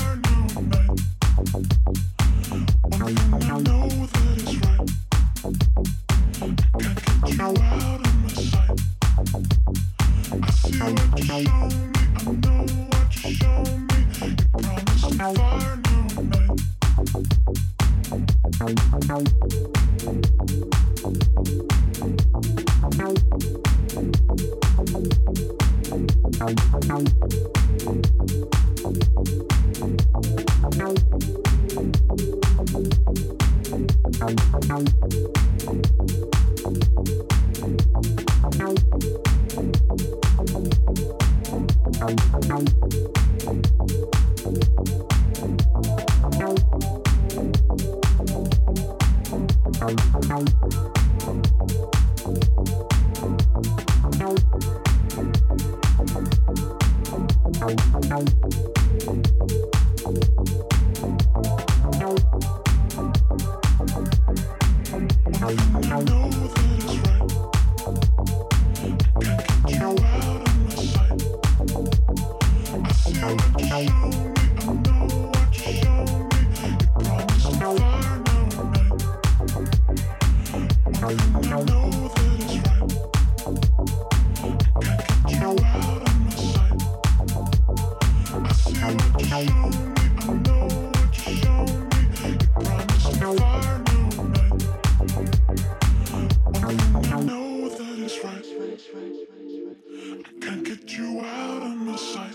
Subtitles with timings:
[98.78, 102.32] I can't get you out of my sight.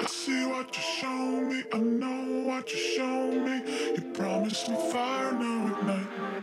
[0.00, 1.10] I see what you show
[1.42, 3.94] me, I know what you show me.
[3.96, 6.42] You promised me fire now at night.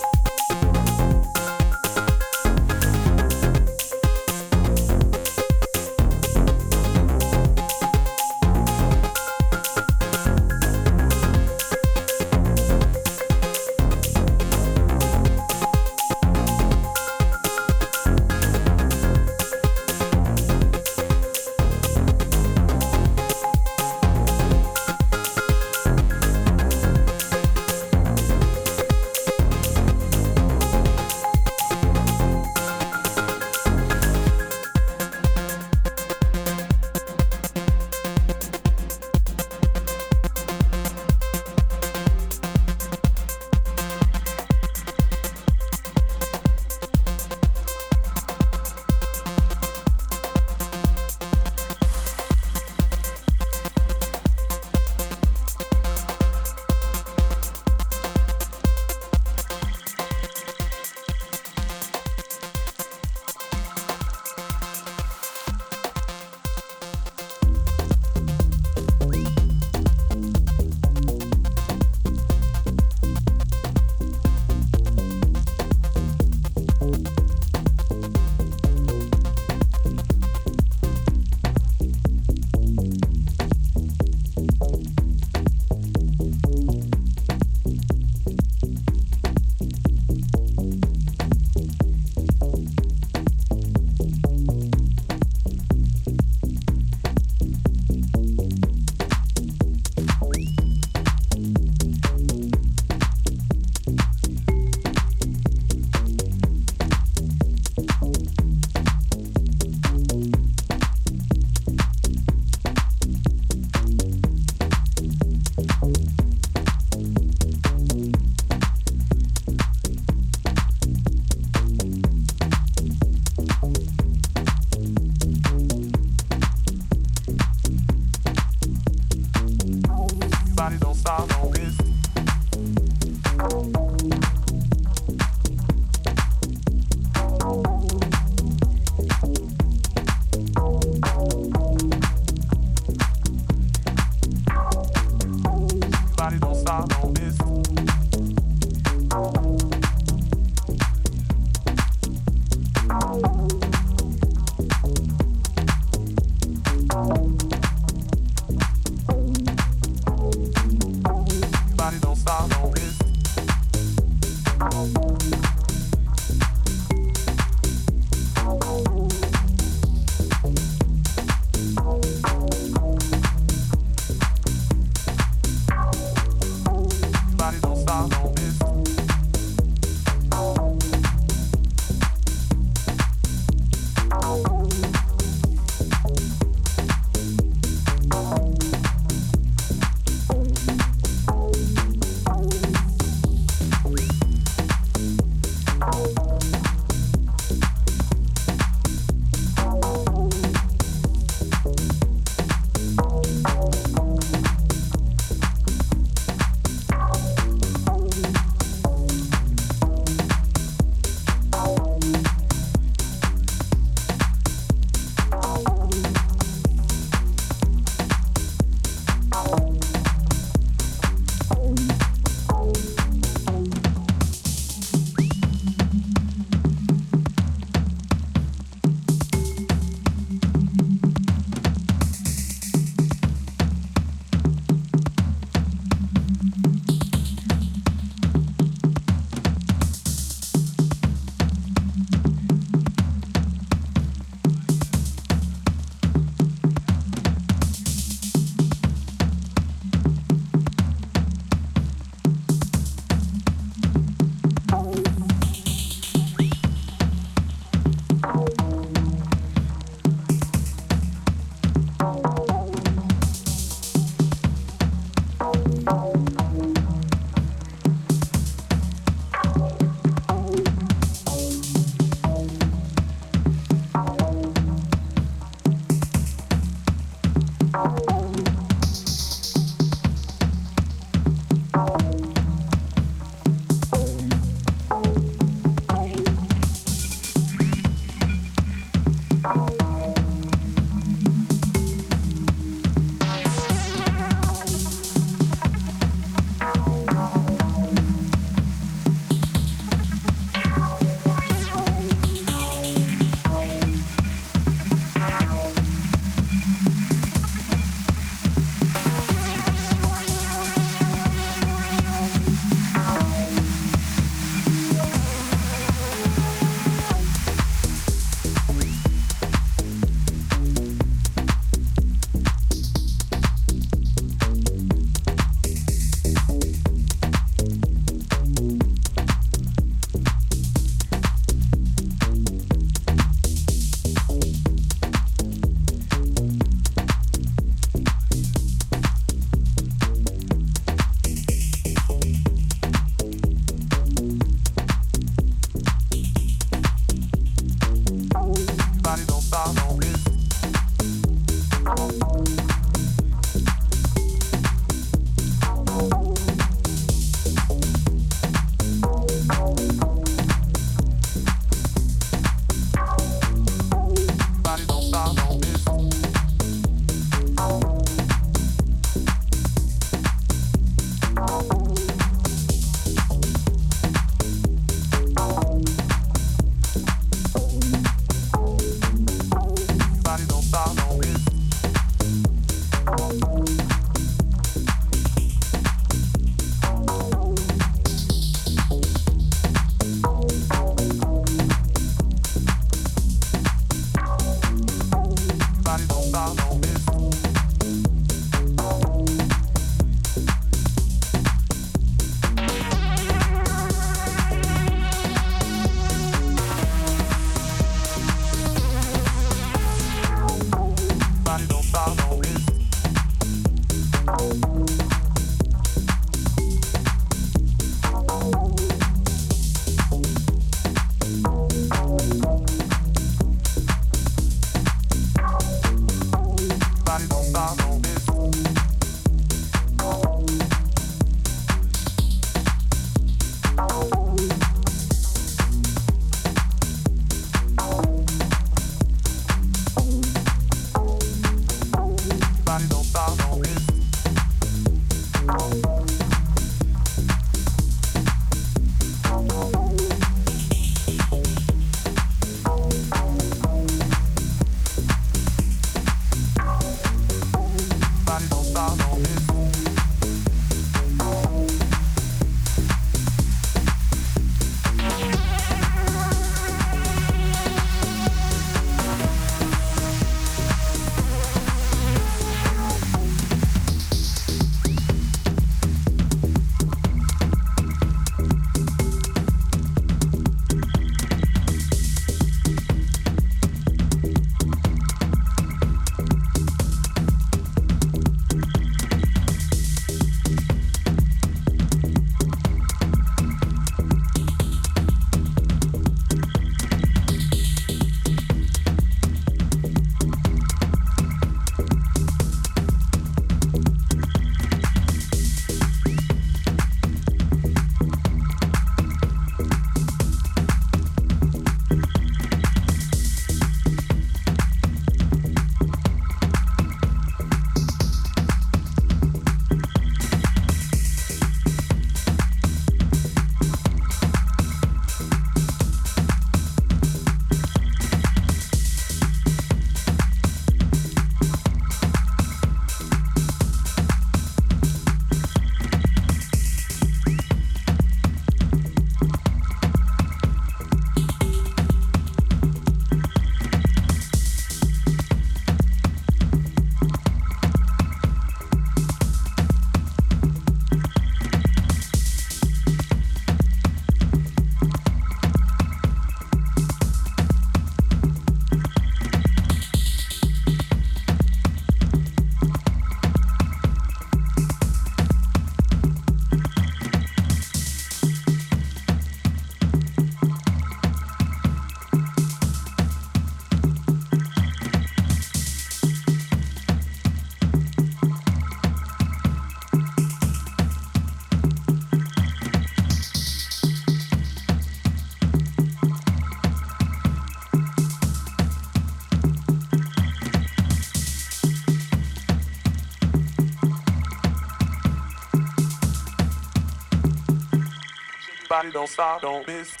[598.91, 600.00] don't stop, don't miss.